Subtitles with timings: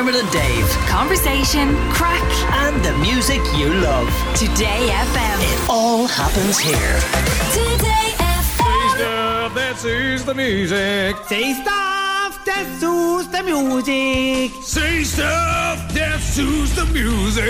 [0.00, 0.66] Dermot and Dave.
[0.88, 2.24] Conversation, crack,
[2.64, 4.08] And the music you love.
[4.34, 5.38] Today FM.
[5.42, 6.96] It all happens here.
[7.52, 8.56] Today FM.
[8.56, 11.16] Taste stuff that suits the music.
[11.28, 14.52] Taste stuff that suits the music.
[14.62, 17.44] Say stuff that suits the music.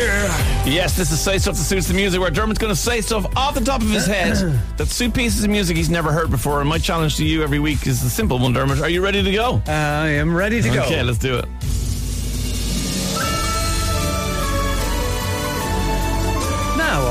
[0.67, 3.27] Yes, this is Say Stuff That Suits the Music, where Dermot's going to say stuff
[3.37, 4.37] off the top of his head
[4.77, 6.61] that suit pieces of music he's never heard before.
[6.61, 8.80] And my challenge to you every week is the simple one, Dermot.
[8.80, 9.62] Are you ready to go?
[9.67, 10.82] I am ready to go.
[10.82, 11.45] Okay, let's do it.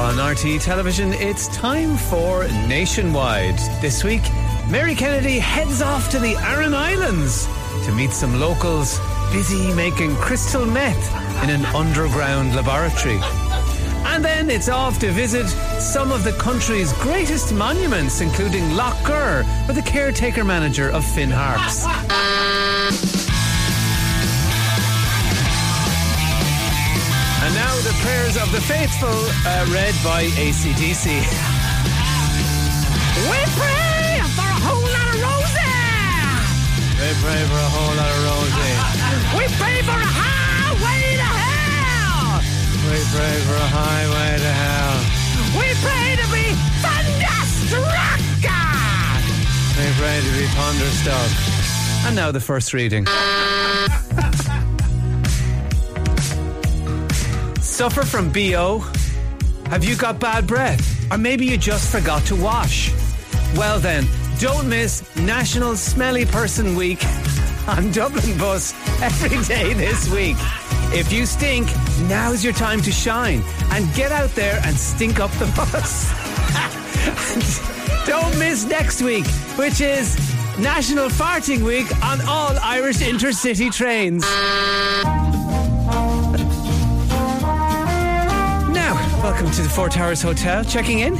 [0.09, 3.59] On RT television, it's time for Nationwide.
[3.80, 4.23] This week,
[4.68, 7.48] Mary Kennedy heads off to the Aran Islands
[7.85, 8.99] to meet some locals
[9.32, 13.20] busy making crystal meth in an underground laboratory.
[14.12, 15.48] And then it's off to visit
[15.80, 21.30] some of the country's greatest monuments, including Loch Gur, with the caretaker manager of Finn
[21.32, 21.85] Harps.
[27.49, 31.10] And now the prayers of the faithful, uh, read by ACDC.
[33.26, 35.74] We pray for a whole lot of roses.
[37.01, 38.54] We pray for a whole lot of roses.
[39.41, 42.37] we pray for a highway to hell.
[42.85, 45.02] We pray for a highway to hell.
[45.57, 46.54] We pray to be
[46.85, 48.21] thunderstruck.
[49.74, 51.31] We pray to be thunderstruck.
[52.05, 53.07] And now the first reading.
[57.80, 58.80] Suffer from BO?
[59.70, 61.10] Have you got bad breath?
[61.13, 62.91] Or maybe you just forgot to wash?
[63.55, 64.06] Well then,
[64.38, 67.02] don't miss National Smelly Person Week
[67.69, 70.36] on Dublin Bus every day this week.
[70.91, 71.69] If you stink,
[72.09, 73.41] now's your time to shine
[73.72, 76.09] and get out there and stink up the bus.
[78.06, 79.25] Don't miss next week,
[79.56, 80.18] which is
[80.59, 84.25] National Farting Week on all Irish intercity trains.
[89.40, 90.66] Welcome to the Four Towers Hotel.
[90.66, 91.16] Checking in.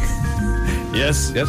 [0.94, 1.48] Yes, yes.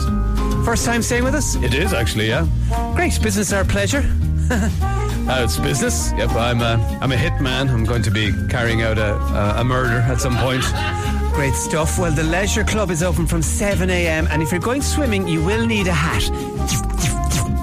[0.65, 1.57] First time staying with us?
[1.57, 2.47] It is actually, yeah.
[2.95, 3.21] Great.
[3.21, 4.05] Business our pleasure.
[5.29, 6.11] Uh, it's business.
[6.17, 7.71] Yep, I'm a, I'm a hitman.
[7.71, 10.63] I'm going to be carrying out a, a, a murder at some point.
[11.35, 12.01] Great stuff.
[12.01, 14.27] Well, the Leisure Club is open from 7 a.m.
[14.29, 16.29] and if you're going swimming, you will need a hat.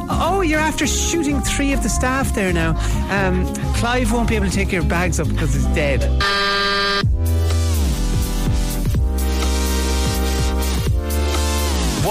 [0.10, 2.78] Oh, you're after shooting three of the staff there now.
[3.10, 6.02] Um, Clive won't be able to take your bags up because he's dead.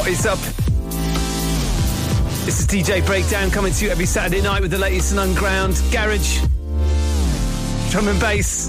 [0.06, 0.38] What is up?
[2.44, 5.82] This is DJ Breakdown coming to you every Saturday night with the latest and underground
[5.90, 6.38] garage,
[7.90, 8.68] drum and bass,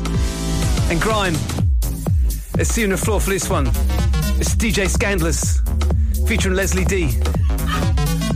[0.89, 1.35] and grime.
[2.57, 3.67] Let's see you on the floor for this one.
[4.39, 5.61] It's DJ Scandalous
[6.27, 7.09] featuring Leslie D.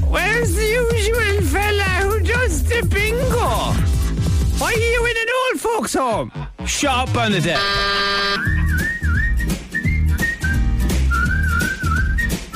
[0.08, 3.74] Where's the usual fella who does the bingo?
[4.60, 6.32] Why are you in an old folks' home?
[6.68, 8.61] Shut up, Bernadette.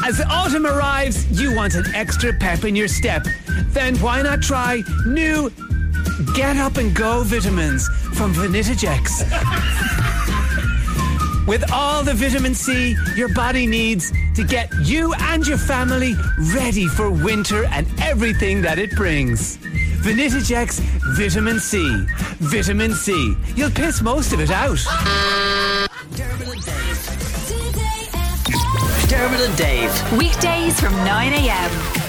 [0.07, 3.25] As autumn arrives, you want an extra pep in your step.
[3.69, 5.51] Then why not try new
[6.35, 9.25] Get Up and Go vitamins from Vanitagex?
[11.47, 16.13] With all the vitamin C your body needs to get you and your family
[16.53, 19.57] ready for winter and everything that it brings.
[20.03, 20.81] Vanitagex
[21.17, 22.05] Vitamin C.
[22.41, 23.35] Vitamin C.
[23.55, 24.77] You'll piss most of it out.
[29.15, 30.11] Dermot and Dave.
[30.17, 32.04] Weekdays from 9 a.m.